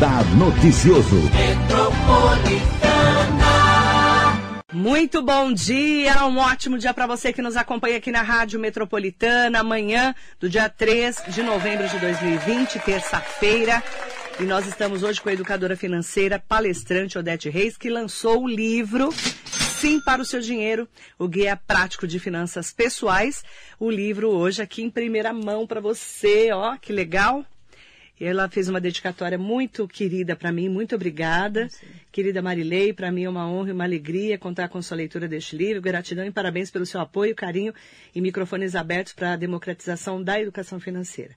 [0.00, 1.16] Radar Noticioso.
[4.72, 9.60] Muito bom dia, um ótimo dia para você que nos acompanha aqui na Rádio Metropolitana,
[9.60, 13.82] amanhã do dia 3 de novembro de 2020, terça-feira.
[14.40, 19.12] E nós estamos hoje com a educadora financeira, palestrante Odete Reis, que lançou o livro
[19.12, 20.88] Sim para o seu dinheiro,
[21.18, 23.44] o guia prático de finanças pessoais.
[23.78, 27.44] O livro hoje aqui em primeira mão para você, ó, que legal.
[28.20, 31.68] Ela fez uma dedicatória muito querida para mim, muito obrigada.
[31.70, 31.86] Sim.
[32.12, 35.56] Querida Marilei, para mim é uma honra e uma alegria contar com sua leitura deste
[35.56, 35.80] livro.
[35.80, 37.72] Gratidão e parabéns pelo seu apoio, carinho
[38.14, 41.34] e microfones abertos para a democratização da educação financeira.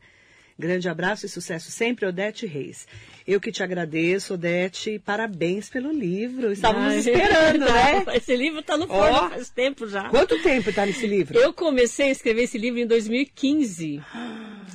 [0.58, 2.88] Grande abraço e sucesso sempre, Odete Reis.
[3.26, 6.52] Eu que te agradeço, Odete, parabéns pelo livro.
[6.52, 8.04] Estávamos esperando, né?
[8.16, 10.10] Esse livro está no forno oh, faz tempo já.
[10.10, 11.40] Quanto tempo está nesse livro?
[11.40, 14.02] Eu comecei a escrever esse livro em 2015.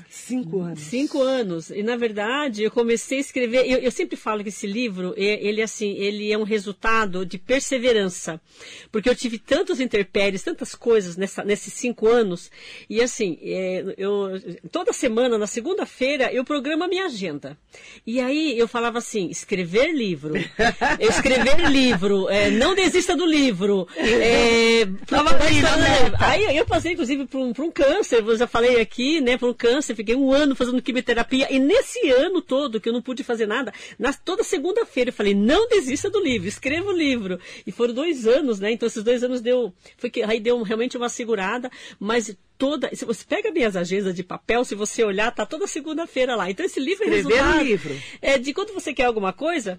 [0.09, 0.81] Cinco anos.
[0.81, 1.71] Cinco anos.
[1.71, 3.71] E, na verdade, eu comecei a escrever...
[3.71, 8.41] Eu, eu sempre falo que esse livro, ele, assim, ele é um resultado de perseverança.
[8.91, 12.51] Porque eu tive tantos interpéries, tantas coisas nessa, nesses cinco anos.
[12.89, 14.41] E, assim, é, eu,
[14.73, 17.57] toda semana, na segunda-feira, eu programo a minha agenda.
[18.07, 20.35] E aí, aí eu falava assim, escrever livro,
[21.01, 23.87] escrever livro, é, não desista do livro.
[23.97, 24.83] É,
[26.19, 29.51] aí eu passei, inclusive, por um, por um câncer, eu já falei aqui, né, por
[29.51, 33.23] um câncer, fiquei um ano fazendo quimioterapia, e nesse ano todo, que eu não pude
[33.23, 37.39] fazer nada, na, toda segunda-feira eu falei, não desista do livro, escreva o livro.
[37.67, 40.97] E foram dois anos, né, então esses dois anos deu, foi que aí deu realmente
[40.97, 42.95] uma segurada, mas toda.
[42.95, 46.51] Se você pega minhas agendas de papel, se você olhar, tá toda segunda-feira lá.
[46.51, 47.63] Então esse livro é resultado.
[47.63, 47.97] livro.
[48.21, 49.79] É de quando você quer alguma coisa,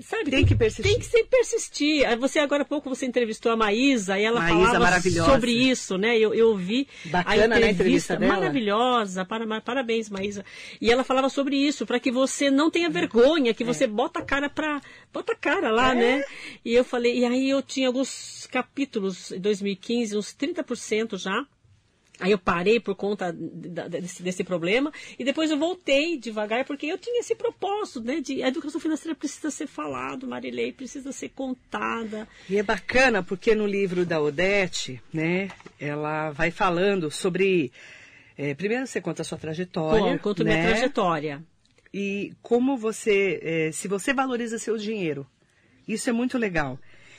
[0.00, 0.84] Sabe, tem que persistir.
[0.84, 2.18] Tem que sempre persistir.
[2.18, 6.16] Você agora há pouco você entrevistou a Maísa e ela Maísa, falava sobre isso, né?
[6.16, 8.34] Eu, eu ouvi Bacana, a entrevista, né, a entrevista dela.
[8.34, 9.26] maravilhosa.
[9.64, 10.44] parabéns, Maísa.
[10.80, 13.66] E ela falava sobre isso, para que você não tenha vergonha, que é.
[13.66, 14.80] você bota a cara para
[15.12, 15.94] bota a cara lá, é.
[15.96, 16.24] né?
[16.64, 21.44] E eu falei, e aí eu tinha alguns capítulos em 2015, uns 30% já
[22.20, 26.98] Aí eu parei por conta desse, desse, problema e depois eu voltei devagar porque eu
[26.98, 28.20] tinha esse propósito, né?
[28.20, 32.28] De a educação financeira precisa ser falado, Marilei, precisa ser contada.
[32.48, 35.48] E é bacana porque no livro da Odete, né?
[35.78, 37.72] Ela vai falando sobre.
[38.36, 40.12] É, primeiro você conta a sua trajetória.
[40.12, 40.54] Bom, conto né?
[40.54, 41.42] minha trajetória.
[41.92, 45.26] E como você, é, se você valoriza seu dinheiro,
[45.88, 46.78] isso é muito legal.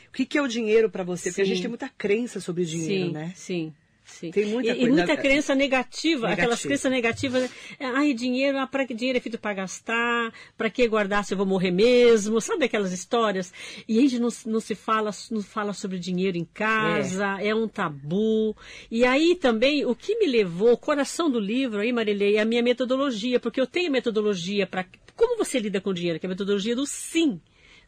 [0.09, 1.23] O que, que é o dinheiro para você?
[1.23, 1.29] Sim.
[1.29, 3.33] Porque a gente tem muita crença sobre o dinheiro, sim, né?
[3.35, 3.73] Sim.
[4.03, 4.31] Sim.
[4.31, 7.43] Tem muita, e, coisa, e muita crença negativa, negativa, aquelas crenças negativas.
[7.43, 7.49] Né?
[7.79, 10.33] Ai, dinheiro, ah, para que dinheiro é feito para gastar?
[10.57, 12.41] Para que guardar se eu vou morrer mesmo?
[12.41, 13.53] Sabe aquelas histórias?
[13.87, 17.47] E a gente não, não se fala, não fala sobre dinheiro em casa, é.
[17.47, 17.55] é.
[17.55, 18.55] um tabu.
[18.89, 22.45] E aí também, o que me levou, o coração do livro aí, Marilei, é a
[22.45, 24.85] minha metodologia, porque eu tenho metodologia para.
[25.15, 26.19] Como você lida com dinheiro?
[26.19, 27.39] Que é a metodologia do sim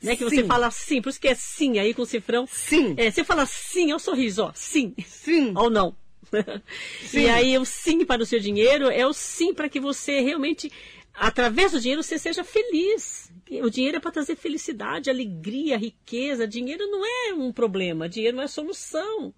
[0.02, 0.18] né?
[0.18, 0.36] Que sim.
[0.36, 2.46] você fala sim, por isso que é sim aí com o cifrão.
[2.46, 2.94] Sim.
[2.98, 4.94] É, você fala sim, é o sorriso, ó, sim.
[5.06, 5.54] Sim.
[5.56, 5.96] Ou não.
[7.14, 10.72] e aí o sim para o seu dinheiro é o sim para que você realmente,
[11.14, 13.32] através do dinheiro, você seja feliz.
[13.62, 16.48] O dinheiro é para trazer felicidade, alegria, riqueza.
[16.48, 19.34] Dinheiro não é um problema, dinheiro não é solução.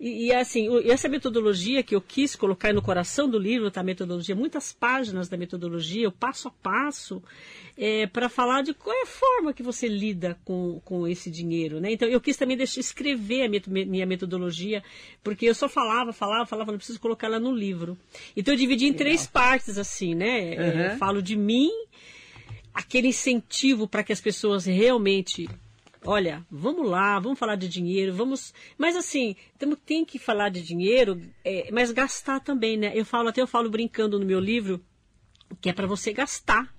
[0.00, 3.82] E, e, assim, essa metodologia que eu quis colocar no coração do livro, tá?
[3.82, 7.22] A metodologia, muitas páginas da metodologia, o passo a passo,
[7.76, 11.80] é, para falar de qual é a forma que você lida com, com esse dinheiro,
[11.80, 11.92] né?
[11.92, 14.82] Então, eu quis também deixar, escrever a minha metodologia,
[15.22, 17.98] porque eu só falava, falava, falava, não preciso colocar ela no livro.
[18.34, 20.52] Então, eu dividi em três partes, assim, né?
[20.52, 20.80] Uhum.
[20.80, 21.68] É, falo de mim,
[22.72, 25.46] aquele incentivo para que as pessoas realmente
[26.04, 28.54] olha, vamos lá, vamos falar de dinheiro, vamos.
[28.78, 32.92] Mas assim, temos, tem que falar de dinheiro, é, mas gastar também, né?
[32.94, 34.80] Eu falo, até eu falo brincando no meu livro,
[35.60, 36.74] que é para você gastar.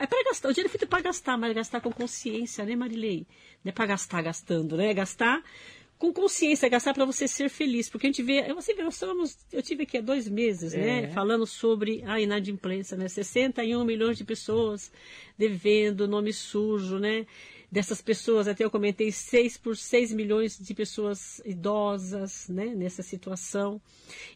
[0.00, 3.26] É para gastar, o dinheiro é feito para gastar, mas gastar com consciência, né, Marilei?
[3.62, 4.94] Não é para gastar gastando, né?
[4.94, 5.42] Gastar
[5.98, 7.88] com consciência, gastar para você ser feliz.
[7.88, 10.98] Porque a gente vê, você vê, nós estamos, eu tive aqui há dois meses, né,
[10.98, 11.00] é.
[11.02, 14.92] né, falando sobre a inadimplência, né, 61 milhões de pessoas
[15.38, 17.26] devendo, nome sujo, né,
[17.76, 23.78] dessas pessoas, até eu comentei, 6 por 6 milhões de pessoas idosas né, nessa situação.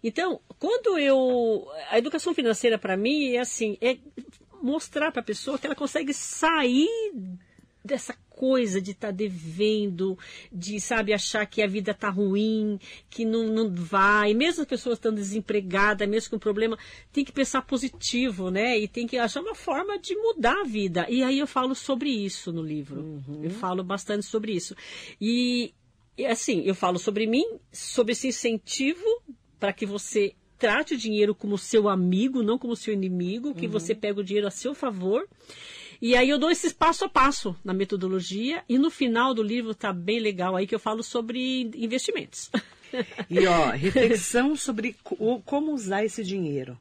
[0.05, 1.67] Então, quando eu.
[1.89, 3.97] A educação financeira, para mim, é assim: é
[4.63, 6.87] mostrar para a pessoa que ela consegue sair
[7.83, 10.19] dessa coisa de estar tá devendo,
[10.51, 14.33] de, sabe, achar que a vida tá ruim, que não, não vai.
[14.33, 16.79] Mesmo as pessoas estando desempregadas, mesmo com problema,
[17.13, 18.79] tem que pensar positivo, né?
[18.79, 21.05] E tem que achar uma forma de mudar a vida.
[21.11, 23.03] E aí eu falo sobre isso no livro.
[23.03, 23.41] Uhum.
[23.45, 24.75] Eu falo bastante sobre isso.
[25.21, 25.75] E,
[26.17, 29.05] e assim, eu falo sobre mim, sobre esse incentivo
[29.59, 33.73] para que você trate o dinheiro como seu amigo, não como seu inimigo, que uhum.
[33.73, 35.29] você pega o dinheiro a seu favor
[36.01, 39.75] E aí eu dou esses passo a passo na metodologia e no final do livro
[39.75, 42.51] tá bem legal aí que eu falo sobre investimentos.
[43.29, 44.97] E ó, reflexão sobre
[45.45, 46.77] como usar esse dinheiro.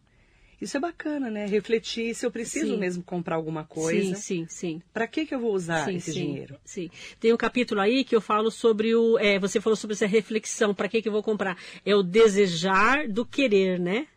[0.61, 1.45] Isso é bacana, né?
[1.45, 2.77] Refletir se eu preciso sim.
[2.77, 4.15] mesmo comprar alguma coisa.
[4.15, 4.81] Sim, sim, sim.
[4.93, 6.59] Para que, que eu vou usar sim, esse sim, dinheiro?
[6.65, 6.89] Sim.
[7.19, 9.17] Tem um capítulo aí que eu falo sobre o.
[9.19, 10.73] É, você falou sobre essa reflexão.
[10.73, 11.57] Para que, que eu vou comprar?
[11.85, 14.07] É o desejar do querer, né?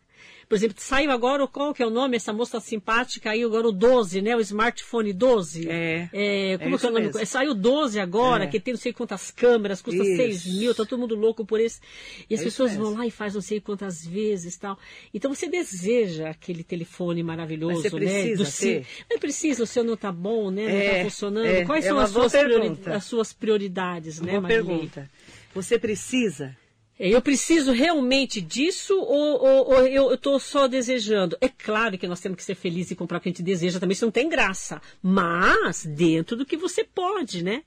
[0.53, 2.15] Por exemplo, saiu agora, qual que é o nome?
[2.15, 4.35] Essa moça simpática aí, agora o 12, né?
[4.35, 5.67] O smartphone 12.
[5.67, 6.07] É.
[6.13, 7.05] é como é que é o nome?
[7.07, 7.25] Mesmo.
[7.25, 8.47] Saiu 12 agora, é.
[8.47, 10.15] que tem não sei quantas câmeras, custa isso.
[10.15, 11.81] 6 mil, tá todo mundo louco por esse.
[12.29, 14.77] E as é pessoas vão lá e fazem não sei quantas vezes tal.
[15.11, 18.21] Então você deseja aquele telefone maravilhoso, Mas você né?
[18.21, 18.87] Precisa Do ter.
[19.09, 20.67] Mas precisa, o seu não tá bom, né?
[20.67, 21.45] Não é, tá funcionando.
[21.47, 22.77] É, Quais são as suas, priori...
[22.85, 24.63] as suas, prioridades, uma né, Marilei?
[24.63, 25.09] pergunta.
[25.55, 26.62] Você precisa é,
[27.11, 31.37] eu preciso realmente disso ou, ou, ou eu estou só desejando?
[31.41, 33.79] É claro que nós temos que ser felizes e comprar o que a gente deseja
[33.79, 34.81] também, isso não tem graça.
[35.01, 37.63] Mas dentro do que você pode, né?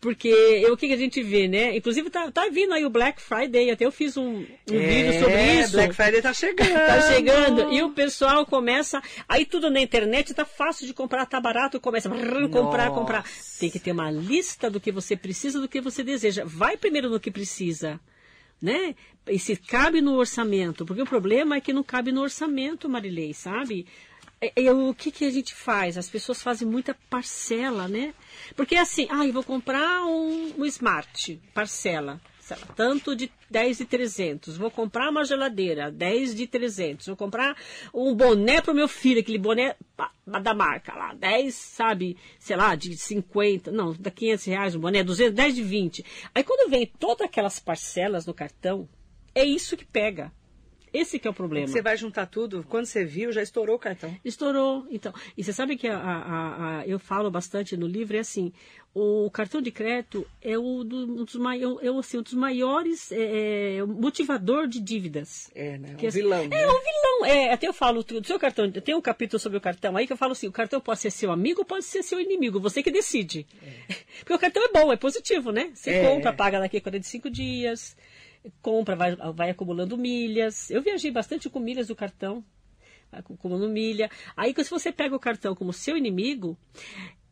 [0.00, 1.76] Porque eu, o que, que a gente vê, né?
[1.76, 5.20] Inclusive tá, tá vindo aí o Black Friday, até eu fiz um, um é, vídeo
[5.20, 5.72] sobre isso.
[5.72, 6.72] Black Friday tá chegando.
[6.72, 7.72] tá chegando.
[7.72, 9.02] E o pessoal começa.
[9.28, 12.12] Aí tudo na internet tá fácil de comprar, tá barato, começa a
[12.48, 12.98] comprar, Nossa.
[12.98, 13.24] comprar.
[13.58, 16.44] Tem que ter uma lista do que você precisa, do que você deseja.
[16.46, 18.00] Vai primeiro no que precisa
[18.60, 18.94] né?
[19.26, 23.32] E se cabe no orçamento, porque o problema é que não cabe no orçamento, Marilei,
[23.32, 23.86] sabe?
[24.40, 25.98] É, é, o que, que a gente faz?
[25.98, 28.14] As pessoas fazem muita parcela, né?
[28.56, 32.20] Porque é assim, ah, eu vou comprar um, um smart, parcela
[32.56, 34.56] tanto de 10 de 300.
[34.56, 37.06] Vou comprar uma geladeira, 10 de 300.
[37.06, 37.56] Vou comprar
[37.92, 39.76] um boné para o meu filho, aquele boné
[40.26, 45.02] da marca lá, 10, sabe, sei lá, de 50, não, da 500 reais um boné,
[45.02, 46.04] 200, 10 de 20.
[46.34, 48.88] Aí quando vem todas aquelas parcelas no cartão,
[49.34, 50.32] é isso que pega.
[50.92, 51.66] Esse que é o problema.
[51.66, 54.14] Você vai juntar tudo, quando você viu, já estourou o cartão.
[54.24, 55.12] Estourou, então.
[55.36, 58.52] E você sabe que a, a, a, eu falo bastante no livro, é assim,
[58.92, 61.36] o cartão de crédito é um, dos,
[61.80, 65.48] é, assim, um dos maiores é, é, motivador de dívidas.
[65.54, 65.94] É, né?
[65.96, 66.40] Que, um assim, vilão.
[66.50, 67.26] É, um vilão.
[67.26, 70.12] É, até eu falo, do seu cartão, tem um capítulo sobre o cartão aí que
[70.12, 72.82] eu falo assim, o cartão pode ser seu amigo ou pode ser seu inimigo, você
[72.82, 73.46] que decide.
[73.62, 73.94] É.
[74.20, 75.70] Porque o cartão é bom, é positivo, né?
[75.72, 76.08] Você é.
[76.08, 77.96] compra, paga daqui a 45 dias,
[78.62, 80.70] compra, vai, vai acumulando milhas.
[80.70, 82.44] Eu viajei bastante com milhas do cartão,
[83.10, 84.10] acumulando milha.
[84.36, 86.56] Aí, se você pega o cartão como seu inimigo,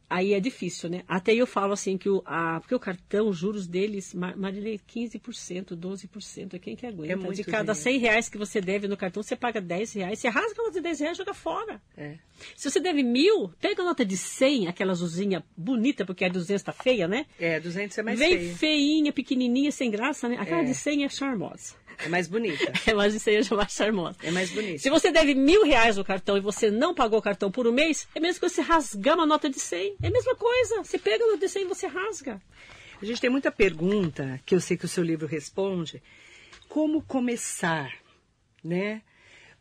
[0.08, 1.02] aí é difícil, né?
[1.06, 5.76] Até eu falo assim que o, a, porque o cartão, os juros deles, Marilei, 15%,
[5.76, 6.58] 12%.
[6.58, 7.12] Quem que aguenta?
[7.12, 7.98] É muito de cada dinheiro.
[7.98, 10.18] 100 reais que você deve no cartão, você paga 10 reais.
[10.18, 11.80] Você rasga nota de 10 reais e joga fora.
[11.96, 12.16] É.
[12.56, 16.62] Se você deve mil, pega a nota de 100, aquela azulzinha bonita, porque a 200
[16.62, 17.26] tá feia, né?
[17.38, 18.54] É, 200 é mais Vem feia.
[18.54, 20.36] feinha, pequenininha, sem graça, né?
[20.38, 20.64] Aquela é.
[20.64, 21.74] de 100 é charmosa.
[21.98, 22.72] É mais bonita.
[22.86, 24.16] é mais de 100 é mais charmosa.
[24.22, 24.78] É mais bonita.
[24.78, 27.72] Se você deve mil reais no cartão e você não pagou o cartão por um
[27.72, 29.96] mês, é mesmo que você rasgar uma nota de 100.
[30.02, 30.82] É a mesma coisa.
[30.82, 32.40] Você pega a nota de 100 e você rasga.
[33.00, 36.02] A gente tem muita pergunta que eu sei que o seu livro responde.
[36.68, 37.92] Como começar,
[38.62, 39.02] né?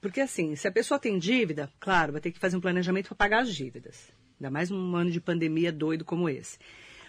[0.01, 3.15] Porque assim, se a pessoa tem dívida, claro, vai ter que fazer um planejamento para
[3.15, 4.11] pagar as dívidas.
[4.39, 6.57] Ainda mais num ano de pandemia doido como esse.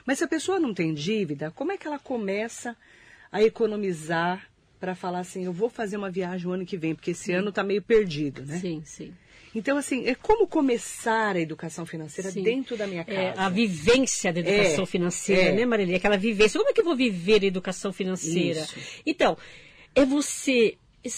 [0.06, 2.76] Mas se a pessoa não tem dívida, como é que ela começa
[3.30, 7.11] a economizar para falar assim, eu vou fazer uma viagem o ano que vem, porque
[7.11, 7.32] esse sim.
[7.32, 8.58] ano está meio perdido, né?
[8.58, 9.12] Sim, sim.
[9.54, 12.42] Então, assim, é como começar a educação financeira sim.
[12.42, 13.18] dentro da minha casa.
[13.18, 15.52] É, a vivência da educação é, financeira, é.
[15.52, 15.97] né, Marília?
[15.97, 16.58] Aquela vivência.
[16.58, 18.61] Como é que eu vou viver a educação financeira?
[18.61, 18.76] Isso.
[19.06, 19.37] Então,
[19.94, 21.08] é você é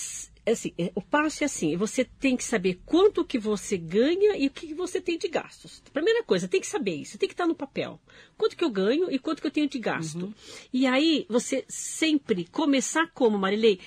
[0.52, 4.46] assim, é, o passo é assim, você tem que saber quanto que você ganha e
[4.46, 5.82] o que você tem de gastos.
[5.92, 8.00] Primeira coisa, tem que saber isso, tem que estar no papel.
[8.36, 10.26] Quanto que eu ganho e quanto que eu tenho de gasto.
[10.26, 10.34] Uhum.
[10.72, 13.80] E aí, você sempre começar como, Marilei?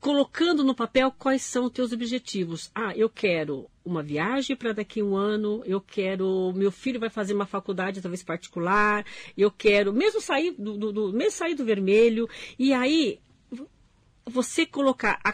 [0.00, 2.70] Colocando no papel quais são os teus objetivos.
[2.74, 7.10] Ah, eu quero uma viagem para daqui a um ano, eu quero, meu filho vai
[7.10, 9.04] fazer uma faculdade talvez particular,
[9.36, 13.20] eu quero mesmo sair do, do, do mesmo sair do vermelho, e aí
[14.24, 15.32] você colocar a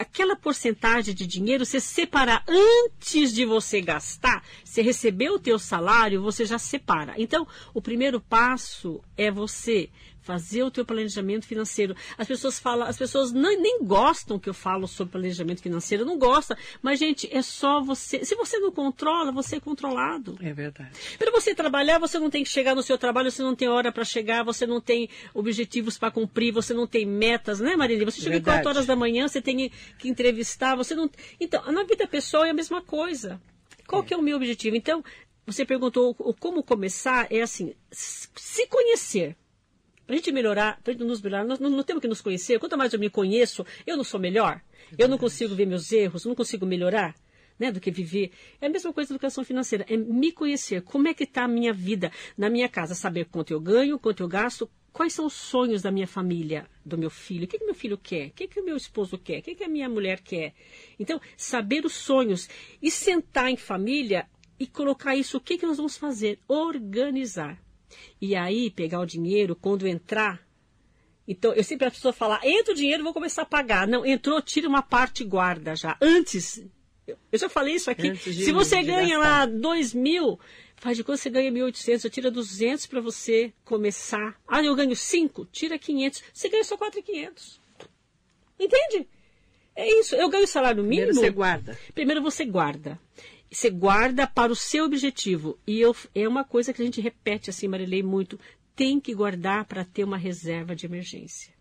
[0.00, 6.22] aquela porcentagem de dinheiro você separar antes de você gastar, você receber o teu salário,
[6.22, 7.14] você já separa.
[7.18, 9.90] Então, o primeiro passo é você
[10.22, 11.94] fazer o teu planejamento financeiro.
[12.16, 16.18] As pessoas falam, as pessoas não, nem gostam que eu falo sobre planejamento financeiro, não
[16.18, 16.56] gosta.
[16.82, 18.24] Mas gente, é só você.
[18.24, 20.38] Se você não controla, você é controlado.
[20.40, 20.90] É verdade.
[21.18, 23.90] Para você trabalhar, você não tem que chegar no seu trabalho, você não tem hora
[23.90, 28.04] para chegar, você não tem objetivos para cumprir, você não tem metas, né, Marília?
[28.04, 28.62] Você chega verdade.
[28.62, 31.10] 4 horas da manhã, você tem que entrevistar, você não.
[31.38, 33.40] Então, na vida pessoal é a mesma coisa.
[33.86, 34.06] Qual é.
[34.06, 34.76] que é o meu objetivo?
[34.76, 35.02] Então,
[35.46, 39.36] você perguntou como começar, é assim, se conhecer.
[40.10, 42.58] Para a gente melhorar, para gente nos melhorar, nós não, não, temos que nos conhecer.
[42.58, 44.60] Quanto mais eu me conheço, eu não sou melhor.
[44.98, 47.14] Eu não consigo ver meus erros, não consigo melhorar.
[47.56, 48.32] né, do que viver.
[48.60, 50.82] É a mesma coisa da educação financeira, é me conhecer.
[50.82, 52.92] Como é que está a minha vida na minha casa?
[52.96, 56.98] Saber quanto eu ganho, quanto eu gasto, quais são os sonhos da minha família, do
[56.98, 59.38] meu filho, o que, que meu filho quer, o que, que o meu esposo quer,
[59.38, 60.54] o que, que a minha mulher quer.
[60.98, 62.48] Então, saber os sonhos
[62.82, 64.26] e sentar em família
[64.58, 66.40] e colocar isso, o que, que nós vamos fazer?
[66.48, 67.62] Organizar.
[68.20, 70.40] E aí, pegar o dinheiro, quando entrar.
[71.26, 73.86] Então, eu sempre a pessoa falar, entra o dinheiro, vou começar a pagar.
[73.86, 75.96] Não, entrou, tira uma parte e guarda já.
[76.00, 76.64] Antes,
[77.06, 78.10] eu já falei isso aqui.
[78.10, 79.18] De, Se você ganha gastar.
[79.18, 80.38] lá dois mil,
[80.76, 84.38] faz de conta você ganha 1.800, tira 200 para você começar.
[84.46, 86.22] Ah, eu ganho 5, tira 500.
[86.32, 87.60] Você ganha só 4.500.
[88.58, 89.08] Entende?
[89.74, 90.14] É isso.
[90.14, 91.06] Eu ganho salário mínimo.
[91.08, 91.78] Primeiro você guarda.
[91.94, 93.00] Primeiro você guarda.
[93.50, 95.58] Você guarda para o seu objetivo.
[95.66, 98.38] E eu, é uma coisa que a gente repete assim, Marilei, muito.
[98.76, 101.52] Tem que guardar para ter uma reserva de emergência.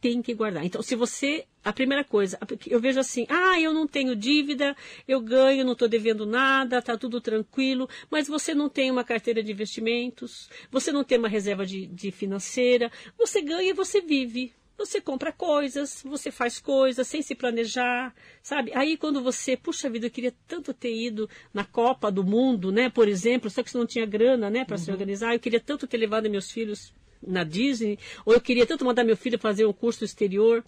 [0.00, 0.64] Tem que guardar.
[0.64, 1.46] Então, se você.
[1.64, 4.76] A primeira coisa, eu vejo assim: ah, eu não tenho dívida,
[5.08, 9.42] eu ganho, não estou devendo nada, está tudo tranquilo, mas você não tem uma carteira
[9.42, 14.54] de investimentos, você não tem uma reserva de, de financeira, você ganha e você vive.
[14.78, 18.70] Você compra coisas, você faz coisas sem se planejar, sabe?
[18.74, 22.88] Aí quando você, puxa vida, eu queria tanto ter ido na Copa do Mundo, né,
[22.88, 24.84] por exemplo, só que você não tinha grana, né, para uhum.
[24.84, 28.84] se organizar, eu queria tanto ter levado meus filhos na Disney, ou eu queria tanto
[28.84, 30.64] mandar meu filho fazer um curso exterior.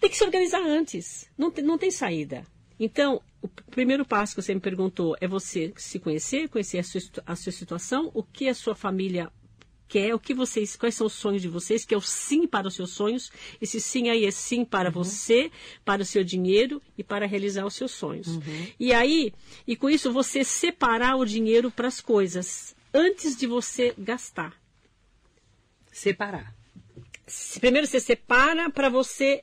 [0.00, 2.44] Tem que se organizar antes, não tem, não tem saída.
[2.78, 7.00] Então, o primeiro passo que você me perguntou é você se conhecer, conhecer a sua,
[7.26, 9.32] a sua situação, o que a sua família
[9.88, 12.68] quer, o que vocês, quais são os sonhos de vocês, que é o sim para
[12.68, 13.30] os seus sonhos.
[13.60, 14.94] Esse sim aí é sim para uhum.
[14.94, 15.50] você,
[15.84, 18.28] para o seu dinheiro e para realizar os seus sonhos.
[18.28, 18.66] Uhum.
[18.78, 19.32] E aí,
[19.66, 24.54] e com isso você separar o dinheiro para as coisas antes de você gastar.
[25.92, 26.54] Separar.
[27.60, 29.42] Primeiro você separa para você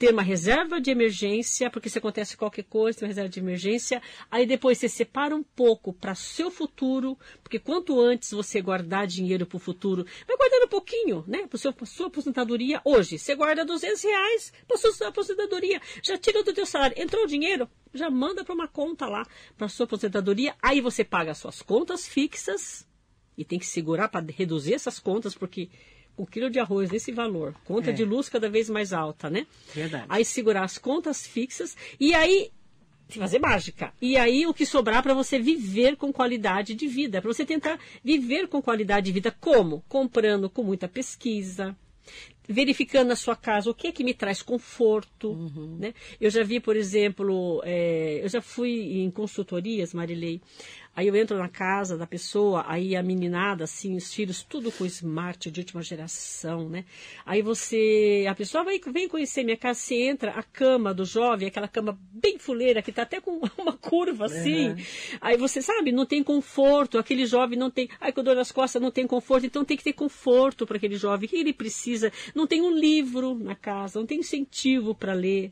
[0.00, 4.00] ter uma reserva de emergência, porque se acontece qualquer coisa, tem uma reserva de emergência.
[4.30, 9.44] Aí depois você separa um pouco para seu futuro, porque quanto antes você guardar dinheiro
[9.44, 11.46] para o futuro, vai guardando um pouquinho, né?
[11.46, 13.18] Para sua aposentadoria hoje.
[13.18, 15.78] Você guarda 200 reais para sua aposentadoria.
[16.02, 16.98] Já tira do teu salário.
[16.98, 19.26] Entrou o dinheiro, já manda para uma conta lá
[19.58, 20.54] para sua aposentadoria.
[20.62, 22.88] Aí você paga as suas contas fixas
[23.40, 25.70] e tem que segurar para reduzir essas contas, porque
[26.14, 27.92] o quilo de arroz nesse valor, conta é.
[27.94, 29.46] de luz cada vez mais alta, né?
[29.74, 30.04] Verdade.
[30.10, 32.50] Aí segurar as contas fixas e aí
[33.08, 33.94] fazer mágica.
[34.00, 37.80] E aí o que sobrar para você viver com qualidade de vida, para você tentar
[38.04, 39.82] viver com qualidade de vida como?
[39.88, 41.74] Comprando com muita pesquisa,
[42.46, 45.30] verificando na sua casa o que é que me traz conforto.
[45.30, 45.78] Uhum.
[45.80, 45.94] Né?
[46.20, 50.42] Eu já vi, por exemplo, é, eu já fui em consultorias, Marilei,
[51.00, 54.84] Aí eu entro na casa da pessoa, aí a meninada, assim, os filhos, tudo com
[54.84, 56.84] smart de última geração, né?
[57.24, 61.48] Aí você, a pessoa vai, vem conhecer minha casa, você entra, a cama do jovem,
[61.48, 64.72] aquela cama bem fuleira, que tá até com uma curva assim.
[64.72, 64.76] Uhum.
[65.22, 68.82] Aí você sabe, não tem conforto, aquele jovem não tem, ai, com dor nas costas
[68.82, 71.26] não tem conforto, então tem que ter conforto para aquele jovem.
[71.26, 72.12] Que ele precisa?
[72.34, 75.50] Não tem um livro na casa, não tem incentivo para ler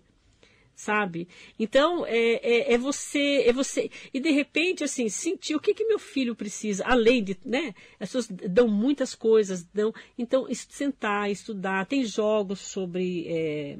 [0.78, 1.26] sabe?
[1.58, 5.84] Então é, é, é, você, é você e de repente assim sentir o que que
[5.84, 7.74] meu filho precisa, além de, né?
[7.98, 13.78] As pessoas dão muitas coisas, dão, então sentar, estudar, tem jogos sobre é,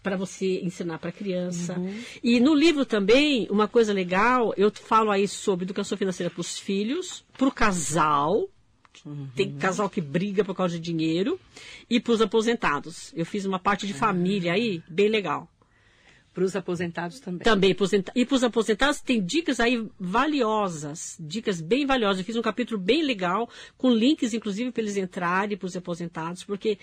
[0.00, 1.76] para você ensinar para a criança.
[1.76, 2.00] Uhum.
[2.22, 6.56] E no livro também, uma coisa legal, eu falo aí sobre educação financeira para os
[6.56, 8.48] filhos, para o casal,
[9.06, 9.28] Uhum.
[9.34, 11.40] Tem casal que briga por causa de dinheiro.
[11.88, 13.12] E para os aposentados.
[13.16, 15.48] Eu fiz uma parte de família aí, bem legal.
[16.32, 17.40] Para os aposentados também.
[17.40, 17.74] Também.
[18.14, 22.20] E para os aposentados tem dicas aí valiosas, dicas bem valiosas.
[22.20, 26.44] Eu fiz um capítulo bem legal, com links, inclusive, para eles entrarem para os aposentados,
[26.44, 26.78] porque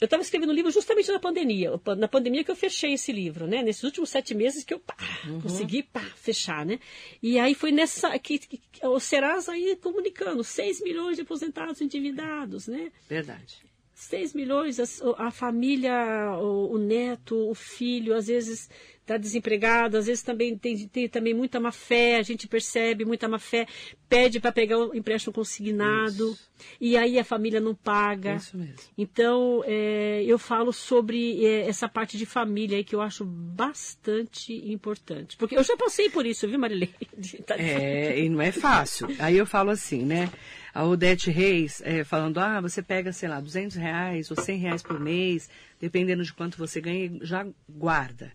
[0.00, 1.72] eu estava escrevendo um livro justamente na pandemia.
[1.98, 3.62] Na pandemia que eu fechei esse livro, né?
[3.62, 4.96] Nesses últimos sete meses que eu pá,
[5.26, 5.42] uhum.
[5.42, 6.80] consegui pá, fechar, né?
[7.22, 11.82] E aí foi nessa que, que, que o Serasa aí comunicando 6 milhões de aposentados
[11.82, 12.90] endividados, né?
[13.08, 13.58] Verdade.
[14.00, 15.92] 6 milhões, a, a família,
[16.38, 21.34] o, o, neto, o filho, às vezes está desempregado, às vezes também tem, tem também
[21.34, 23.66] muita má fé, a gente percebe muita má fé,
[24.08, 26.50] pede para pegar o empréstimo consignado Isso.
[26.80, 28.36] e aí a família não paga.
[28.36, 28.76] Isso mesmo.
[28.96, 34.54] Então é, eu falo sobre é, essa parte de família aí que eu acho bastante
[34.72, 35.36] importante.
[35.36, 36.94] Porque eu já passei por isso, viu, Marilene?
[37.50, 39.08] É, e não é fácil.
[39.18, 40.30] Aí eu falo assim, né?
[40.72, 44.82] A Odete Reis é, falando, ah, você pega, sei lá, 200 reais ou 100 reais
[44.82, 45.48] por mês,
[45.80, 48.32] dependendo de quanto você ganha, já guarda.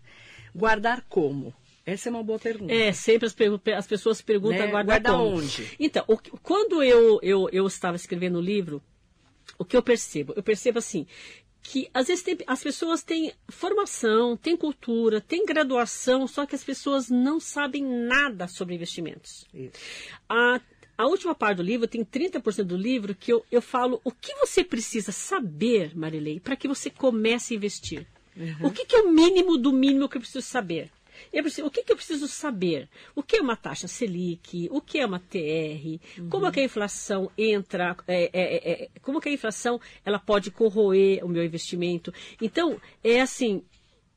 [0.54, 1.54] Guardar como?
[1.84, 2.72] Essa é uma boa pergunta.
[2.72, 3.36] É, sempre as,
[3.76, 4.66] as pessoas perguntam né?
[4.66, 5.38] guardar Guarda como.
[5.38, 5.70] onde?
[5.78, 8.82] Então, o, quando eu, eu, eu estava escrevendo o livro,
[9.56, 10.32] o que eu percebo?
[10.34, 11.06] Eu percebo assim,
[11.62, 16.64] que às vezes tem, as pessoas têm formação, têm cultura, têm graduação, só que as
[16.64, 19.46] pessoas não sabem nada sobre investimentos.
[19.54, 19.72] Isso.
[20.28, 20.60] A,
[20.96, 24.34] a última parte do livro, tem 30% do livro que eu, eu falo o que
[24.36, 28.06] você precisa saber, Marilei, para que você comece a investir.
[28.60, 30.90] O que, que é o mínimo do mínimo que eu preciso saber?
[31.32, 32.88] Eu preciso, o que, que, eu preciso saber?
[33.14, 34.68] O que é uma taxa Selic?
[34.70, 35.98] O que é uma TR?
[36.18, 36.28] Uhum.
[36.28, 37.96] Como é que a inflação entra?
[38.06, 42.12] É, é, é, como que a inflação ela pode corroer o meu investimento?
[42.40, 43.62] Então, é assim,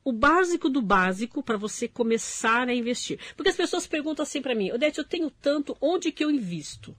[0.03, 3.19] o básico do básico para você começar a investir.
[3.35, 6.95] Porque as pessoas perguntam assim para mim, Odete, eu tenho tanto, onde que eu invisto?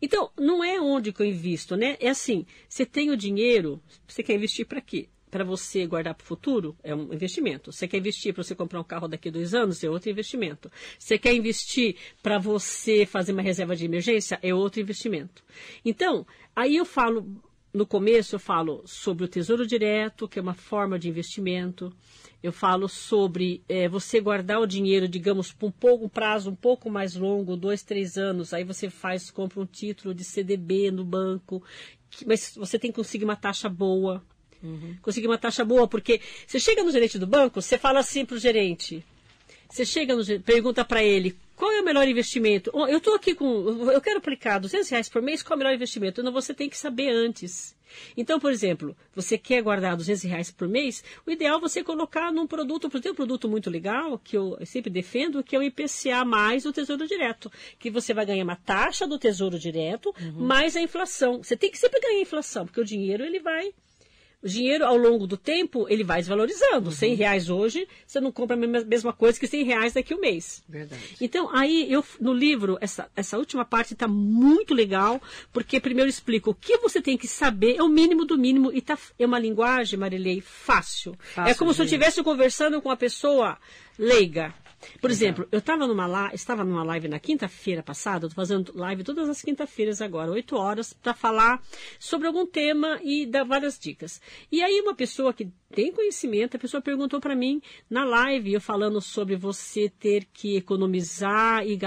[0.00, 1.96] Então, não é onde que eu invisto, né?
[2.00, 5.08] É assim, você tem o dinheiro, você quer investir para quê?
[5.34, 7.72] para você guardar para o futuro, é um investimento.
[7.72, 10.70] Você quer investir para você comprar um carro daqui a dois anos, é outro investimento.
[10.96, 15.42] Você quer investir para você fazer uma reserva de emergência, é outro investimento.
[15.84, 16.24] Então,
[16.54, 17.26] aí eu falo,
[17.72, 21.92] no começo eu falo sobre o tesouro direto, que é uma forma de investimento.
[22.44, 26.54] Eu falo sobre é, você guardar o dinheiro, digamos, por um pouco um prazo um
[26.54, 28.52] pouco mais longo, dois, três anos.
[28.52, 31.62] Aí você faz, compra um título de CDB no banco,
[32.26, 34.22] mas você tem que conseguir uma taxa boa.
[34.62, 34.94] Uhum.
[35.00, 38.36] Conseguir uma taxa boa, porque você chega no gerente do banco, você fala assim para
[38.36, 39.02] o gerente.
[39.70, 42.70] Você chega no pergunta para ele qual é o melhor investimento.
[42.88, 43.46] Eu estou aqui com,
[43.90, 46.22] eu quero aplicar 200 reais por mês, qual é o melhor investimento?
[46.22, 47.76] Não, você tem que saber antes.
[48.16, 52.32] Então, por exemplo, você quer guardar 200 reais por mês, o ideal é você colocar
[52.32, 56.24] num produto, tem um produto muito legal, que eu sempre defendo, que é o IPCA
[56.24, 60.44] mais o Tesouro Direto, que você vai ganhar uma taxa do Tesouro Direto, uhum.
[60.44, 61.42] mais a inflação.
[61.42, 63.72] Você tem que sempre ganhar a inflação, porque o dinheiro ele vai
[64.44, 66.90] o dinheiro, ao longo do tempo, ele vai desvalorizando.
[66.90, 66.94] Uhum.
[66.94, 70.20] 100 reais hoje, você não compra a mesma coisa que 100 reais daqui a um
[70.20, 70.62] mês.
[70.68, 71.16] Verdade.
[71.18, 75.20] Então, aí, eu, no livro, essa, essa última parte está muito legal,
[75.50, 78.70] porque primeiro eu explico o que você tem que saber, é o mínimo do mínimo,
[78.70, 81.16] e tá, é uma linguagem, Marilei, fácil.
[81.18, 83.56] fácil é como se eu estivesse conversando com uma pessoa
[83.98, 84.54] leiga.
[85.00, 89.28] Por exemplo, eu estava numa, estava numa live na quinta-feira passada, estou fazendo live todas
[89.28, 91.62] as quinta-feiras agora, 8 horas, para falar
[91.98, 94.20] sobre algum tema e dar várias dicas.
[94.50, 98.60] E aí uma pessoa que tem conhecimento, a pessoa perguntou para mim na live, eu
[98.60, 101.78] falando sobre você ter que economizar e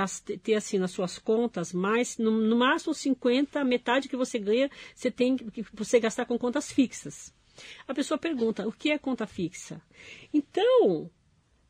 [0.44, 5.10] ter assim nas suas contas, mais no, no máximo 50, metade que você ganha, você
[5.10, 7.34] tem que você gastar com contas fixas.
[7.88, 9.82] A pessoa pergunta, o que é conta fixa?
[10.34, 11.10] Então,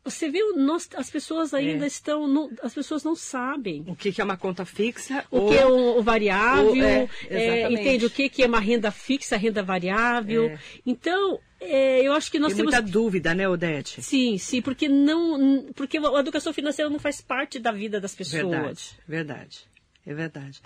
[0.09, 1.87] você viu, nós, as pessoas ainda é.
[1.87, 3.83] estão, no, as pessoas não sabem.
[3.87, 5.25] O que, que é uma conta fixa?
[5.29, 8.47] O ou, que é o, o variável, ou, é, é, entende o que, que é
[8.47, 10.45] uma renda fixa, renda variável.
[10.45, 10.59] É.
[10.85, 14.01] Então, é, eu acho que nós Tem temos muita dúvida, né, Odete?
[14.01, 18.43] Sim, sim, porque não, porque a educação financeira não faz parte da vida das pessoas.
[18.43, 19.59] Verdade, verdade,
[20.05, 20.61] é verdade.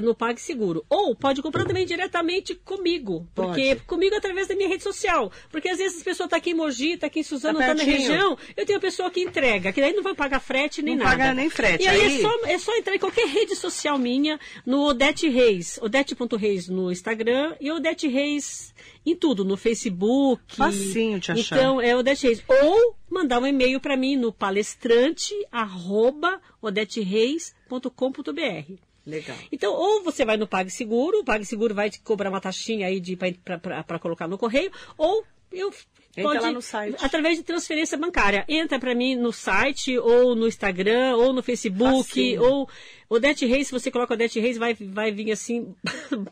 [0.02, 0.84] no PagSeguro.
[0.88, 3.26] Ou pode comprar também diretamente comigo.
[3.34, 3.86] Porque pode.
[3.86, 5.30] comigo através da minha rede social.
[5.50, 7.74] Porque às vezes a pessoa está aqui em Mogi, está aqui em Suzano, está tá
[7.74, 8.36] na região.
[8.56, 11.16] Eu tenho a pessoa que entrega, que daí não vai pagar frete nem não nada.
[11.16, 11.84] Não paga nem frete.
[11.84, 15.28] E aí, aí, É, só, é só entrar em qualquer rede social minha, no Odete
[15.28, 15.78] Reis.
[15.82, 20.56] Odete.reis no Instagram e Odete Reis em tudo, no Facebook.
[20.56, 21.56] Facinho te achar.
[21.56, 22.42] Então, é Odete Reis.
[22.48, 28.89] Ou mandar um e-mail para mim no palestrante, arroba, odetereis.com.br.
[29.06, 29.36] Legal.
[29.50, 33.98] Então, ou você vai no PagSeguro, o PagSeguro vai te cobrar uma taxinha aí para
[33.98, 35.72] colocar no correio, ou eu
[36.16, 36.96] Entra pode, lá no site.
[37.00, 38.44] Através de transferência bancária.
[38.48, 42.42] Entra para mim no site, ou no Instagram, ou no Facebook, Facinho.
[42.42, 42.68] ou
[43.10, 45.74] Odete Reis, se você coloca Odete Reis, vai, vai vir assim.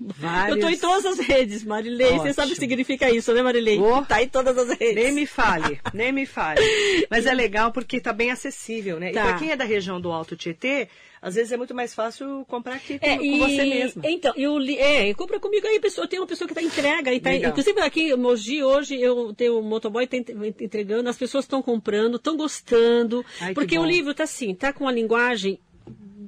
[0.00, 0.50] Várias...
[0.50, 2.06] Eu estou em todas as redes, Marilei.
[2.06, 2.22] Ótimo.
[2.22, 3.80] Você sabe o que significa isso, né, Marilei?
[3.80, 4.94] Oh, tá em todas as redes.
[4.94, 6.60] Nem me fale, nem me fale.
[7.10, 9.10] Mas é legal porque está bem acessível, né?
[9.10, 9.20] Tá.
[9.20, 10.88] E para quem é da região do Alto Tietê,
[11.20, 14.02] às vezes é muito mais fácil comprar aqui com, é, com e, você mesmo.
[14.04, 17.12] Então, eu, é, compra comigo aí, pessoa, tem uma pessoa que está entrega.
[17.12, 21.60] E tá, inclusive aqui Mogi, hoje, eu tenho um motoboy tá entregando, as pessoas estão
[21.60, 23.24] comprando, estão gostando.
[23.40, 25.58] Ai, porque o livro está assim, tá com uma linguagem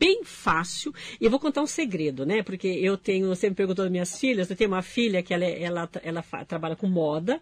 [0.01, 0.95] bem fácil.
[1.21, 2.43] E eu vou contar um segredo, né?
[2.43, 5.45] Porque eu tenho, você me perguntou das minhas filhas, eu tenho uma filha que ela,
[5.45, 7.39] é, ela, ela, ela trabalha com moda.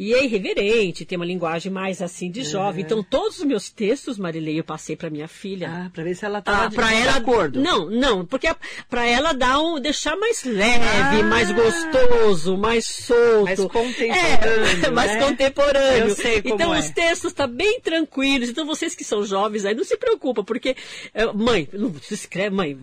[0.00, 2.84] E é irreverente, tem uma linguagem mais assim de jovem.
[2.84, 5.68] Então, todos os meus textos, Marilei, eu passei para minha filha.
[5.86, 7.60] Ah, para ver se ela tá Ah, de, pra de ela, acordo.
[7.60, 8.46] Não, não, porque
[8.88, 10.84] para ela dar um, deixar mais leve,
[11.20, 11.22] Ah.
[11.24, 13.44] mais gostoso, mais solto.
[13.44, 15.20] Mais contemporâneo, É, mais né?
[15.26, 16.08] contemporâneo.
[16.10, 16.78] Eu sei como então é.
[16.78, 18.48] os textos tá bem tranquilos.
[18.48, 20.76] Então vocês que são jovens aí não se preocupam, porque
[21.12, 22.78] é, mãe, não se escreve, mãe,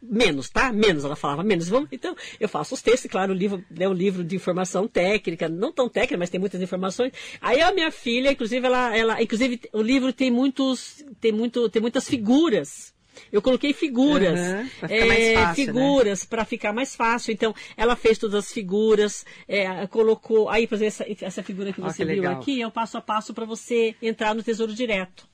[0.00, 0.72] menos, tá?
[0.72, 1.68] Menos, ela falava, menos.
[1.68, 5.48] Vamos, então eu faço os textos, claro, o livro é um livro de informação técnica,
[5.48, 7.12] não tão técnica, mas tem muitas informações.
[7.40, 11.80] Aí a minha filha, inclusive, ela, ela inclusive o livro tem muitos, tem muito, tem
[11.80, 12.92] muitas figuras.
[13.30, 14.38] Eu coloquei figuras,
[14.80, 15.54] mais é, fácil, né?
[15.54, 17.32] figuras para ficar mais fácil.
[17.32, 20.48] Então, ela fez todas as figuras, é, colocou.
[20.48, 22.40] Aí, por exemplo, essa, essa figura que Ó, você que viu legal.
[22.40, 25.28] aqui é o passo a passo para você entrar no Tesouro Direto.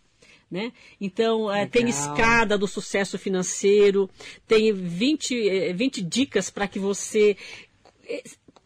[0.50, 0.72] Né?
[1.00, 4.08] Então, é, tem escada do sucesso financeiro,
[4.46, 7.36] tem 20, eh, 20 dicas para que você.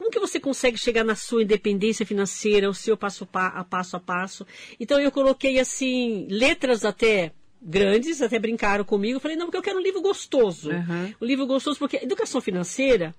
[0.03, 3.97] Como que você consegue chegar na sua independência financeira, o seu passo pa- a passo
[3.97, 4.45] a passo?
[4.81, 7.31] Então, eu coloquei assim, letras até
[7.63, 9.21] grandes, até brincaram comigo.
[9.21, 10.73] Falei, não, porque eu quero um livro gostoso.
[10.73, 11.15] Uhum.
[11.21, 13.15] Um livro gostoso, porque educação financeira,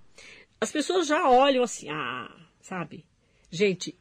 [0.59, 3.05] as pessoas já olham assim, ah, sabe?
[3.49, 3.95] Gente,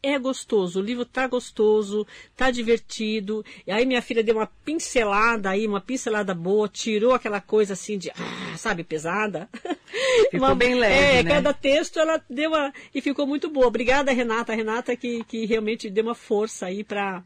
[0.00, 3.44] é gostoso, o livro tá gostoso, tá divertido.
[3.66, 7.98] E aí minha filha deu uma pincelada aí, uma pincelada boa, tirou aquela coisa assim
[7.98, 9.48] de, ah, sabe, pesada.
[10.30, 11.30] Ficou bem leve, É, né?
[11.30, 13.66] cada texto ela deu uma e ficou muito boa.
[13.66, 14.54] Obrigada, Renata.
[14.54, 17.22] Renata que, que realmente deu uma força aí para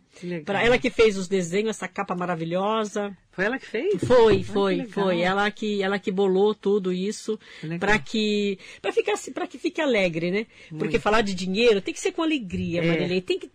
[0.63, 3.17] ela que fez os desenhos, essa capa maravilhosa.
[3.33, 3.95] Foi ela que fez?
[4.05, 5.21] Foi, foi, foi.
[5.23, 7.39] Ela que, ela que bolou tudo isso
[7.81, 10.47] para que para ficar para que fique alegre, né?
[10.79, 12.87] Porque falar de dinheiro tem que ser com alegria, É.
[12.87, 13.23] Marilene.
[13.23, 13.51] Tem que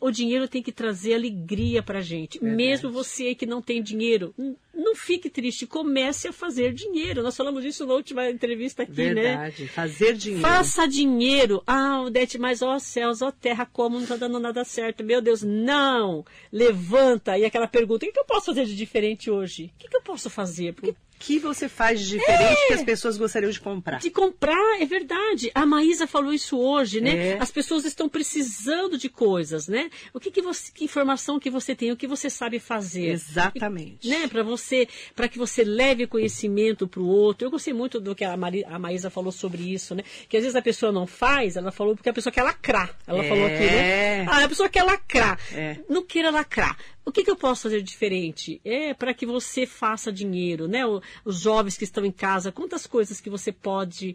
[0.00, 2.42] o dinheiro tem que trazer alegria pra gente.
[2.42, 4.34] Mesmo você que não tem dinheiro,
[4.78, 7.22] não fique triste, comece a fazer dinheiro.
[7.22, 9.14] Nós falamos isso na última entrevista aqui, né?
[9.14, 9.68] Verdade.
[9.68, 10.46] Fazer dinheiro.
[10.46, 11.62] Faça dinheiro.
[11.66, 15.02] Ah, Odete, mas ó céus, ó terra, como não tá dando nada certo?
[15.02, 16.24] Meu Deus, não!
[16.52, 17.36] Levanta.
[17.36, 19.72] E aquela pergunta, o que que eu posso fazer de diferente hoje?
[19.74, 20.72] O que, que eu posso fazer?
[20.74, 22.66] Porque que você faz de diferente É.
[22.68, 23.98] que as pessoas gostariam de comprar?
[23.98, 25.50] de comprar, é verdade.
[25.54, 27.30] A Maísa falou isso hoje, né?
[27.30, 27.38] É.
[27.40, 29.90] As pessoas estão precisando de coisas, né?
[30.14, 33.08] O que, que, você, que informação que você tem, o que você sabe fazer?
[33.10, 34.08] Exatamente.
[34.08, 37.46] né, para você, para que você leve conhecimento para o outro.
[37.46, 40.02] Eu gostei muito do que a, Mari, a Maísa falou sobre isso, né?
[40.28, 42.96] Que às vezes a pessoa não faz, ela falou porque a pessoa quer lacrar.
[43.06, 43.28] Ela É.
[43.28, 44.26] falou aqui, né?
[44.28, 45.38] Ah, a pessoa quer lacrar.
[45.52, 45.78] É.
[45.88, 46.76] Não queira lacrar.
[47.08, 48.60] O que, que eu posso fazer diferente?
[48.62, 50.82] É para que você faça dinheiro, né?
[51.24, 54.14] Os jovens que estão em casa, quantas coisas que você pode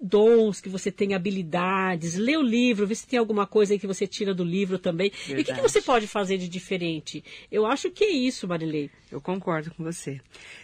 [0.00, 3.86] dons, que você tem habilidades, lê o livro, vê se tem alguma coisa aí que
[3.86, 5.08] você tira do livro também.
[5.28, 5.60] E o que, que Verdade.
[5.60, 7.22] você pode fazer de diferente?
[7.50, 8.90] Eu acho que é isso, Marilei.
[9.10, 10.20] Eu concordo com você.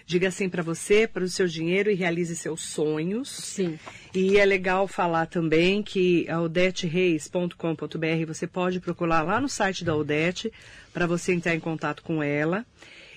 [0.06, 3.28] Diga sim para você, para o seu dinheiro e realize seus sonhos.
[3.28, 3.78] Sim.
[4.14, 9.94] E é legal falar também que a odetereis.com.br você pode procurar lá no site da
[9.94, 10.50] Odete
[10.98, 12.66] para você entrar em contato com ela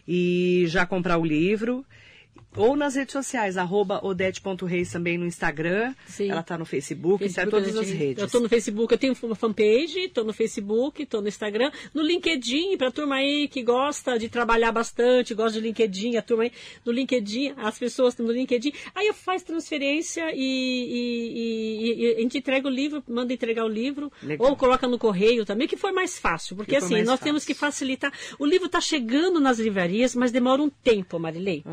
[0.08, 1.84] e já comprar o livro.
[2.56, 5.94] Ou nas redes sociais, arroba odete.reis também no Instagram.
[6.06, 6.30] Sim.
[6.30, 8.18] Ela está no Facebook, está em Facebook, todas as redes.
[8.20, 12.02] Eu estou no Facebook, eu tenho uma fanpage, estou no Facebook, estou no Instagram, no
[12.02, 16.44] LinkedIn, para a turma aí que gosta de trabalhar bastante, gosta de LinkedIn, a turma
[16.44, 16.52] aí
[16.84, 22.20] do LinkedIn, as pessoas no LinkedIn, aí eu faço transferência e, e- e- e a
[22.22, 24.50] gente entrega o livro, manda entregar o livro, Legal.
[24.50, 27.24] ou coloca no correio também, que for mais fácil, porque Que for assim, nós fácil.
[27.26, 28.12] temos que facilitar.
[28.40, 31.64] O livro está chegando nas livrarias, mas demora um tempo, Marilei.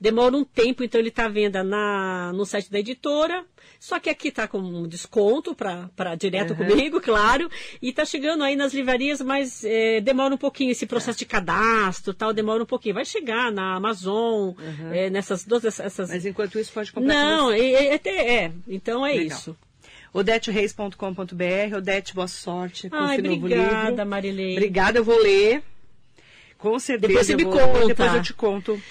[0.00, 3.44] Demora um tempo, então ele está à venda na, no site da editora.
[3.80, 7.50] Só que aqui está com um desconto para direto comigo, claro.
[7.82, 10.70] E está chegando aí nas livrarias, mas é, demora um pouquinho.
[10.70, 12.94] Esse processo de cadastro tal, demora um pouquinho.
[12.94, 14.54] Vai chegar na Amazon,
[14.90, 16.08] é, nessas duas essas.
[16.08, 17.58] Mas enquanto isso, pode comprar com Não, é,
[17.96, 18.00] é,
[18.44, 18.52] é.
[18.66, 19.26] Então é Legal.
[19.38, 19.56] isso.
[20.14, 21.76] odetereis.com.br.
[21.76, 24.06] Odete, boa sorte com Ai, esse novo obrigada, livro.
[24.06, 24.52] Marilei.
[24.52, 25.62] Obrigada, eu vou ler.
[26.56, 27.08] Com certeza.
[27.08, 27.86] Depois você me vou- conta.
[27.88, 28.82] Depois eu te conto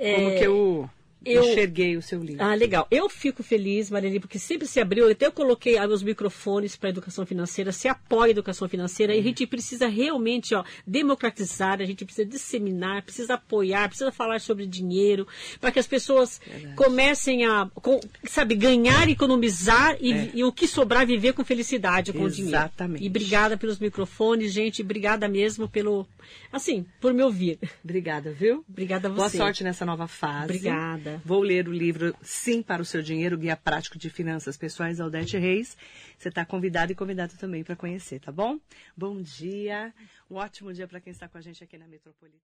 [0.00, 0.90] como que eu,
[1.24, 2.42] eu- enxerguei o seu livro.
[2.44, 2.86] Ah, legal.
[2.90, 6.88] Eu fico feliz, Marilene, porque sempre se abriu, até eu coloquei ah, os microfones para
[6.88, 11.80] a educação financeira, se apoia a educação financeira, e a gente precisa realmente ó, democratizar,
[11.80, 15.26] a gente precisa disseminar, precisa apoiar, precisa falar sobre dinheiro,
[15.60, 16.40] para que as pessoas
[16.76, 22.24] comecem a, com- sabe, ganhar, economizar e, e o que sobrar viver com felicidade com
[22.24, 22.56] o dinheiro.
[22.56, 23.04] Exatamente.
[23.04, 26.06] E obrigada pelos microfones, gente, obrigada mesmo pelo,
[26.52, 27.58] assim, por me ouvir.
[27.84, 28.64] Obrigada, viu?
[28.68, 29.36] Obrigada a Boa você.
[29.36, 30.44] sorte nessa nova fase.
[30.44, 31.09] Obrigada.
[31.24, 35.38] Vou ler o livro Sim para o Seu Dinheiro, Guia Prático de Finanças Pessoais, Aldete
[35.38, 35.76] Reis.
[36.18, 38.58] Você está convidado e convidado também para conhecer, tá bom?
[38.96, 39.92] Bom dia,
[40.30, 42.50] um ótimo dia para quem está com a gente aqui na Metropolitana.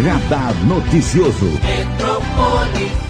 [0.00, 1.46] Radar Noticioso.
[1.60, 3.09] Metropolitana.